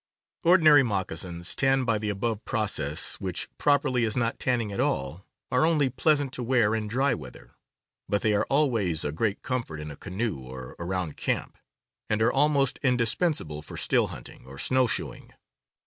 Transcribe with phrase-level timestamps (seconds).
[0.43, 5.63] Ordinary moccasins, tanned by the above process (which properly is not tanning at all), are
[5.63, 7.51] only pleasant to wear in dry weather.
[8.09, 11.55] But they are always a great comfort in a canoe or around camp,
[12.09, 15.35] and are almost indispensable for still hunting or snow shoeing.